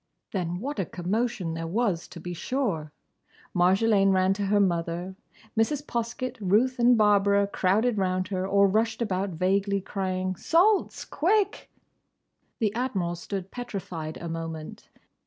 [0.31, 2.91] Then what a commotion there was, to be sure!
[3.53, 5.15] Marjolaine ran to her mother,
[5.55, 5.85] Mrs.
[5.85, 11.05] Poskett, Ruth and Barbara crowded round her or rushed about vaguely, crying, "Salts!
[11.05, 11.69] Quick!"
[12.57, 14.89] The Admiral stood petrified a moment.